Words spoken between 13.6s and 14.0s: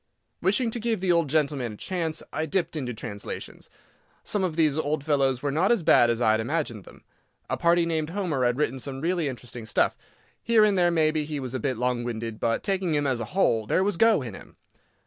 there was